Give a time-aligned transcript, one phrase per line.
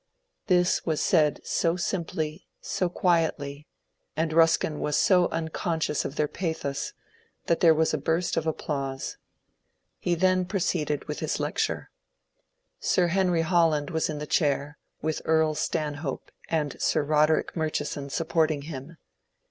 [0.47, 3.67] This was said so simply, so quietly,
[4.17, 6.93] and Ruskin was so un conscious of their pathos,
[7.45, 9.17] that there was a burst of applause.
[9.99, 11.91] He then proceeded with his lecture.
[12.79, 18.09] Sir Henry Holland was in the chair, with Earl Stanhope and Sir Roderick Murchi son
[18.09, 18.97] supporting him.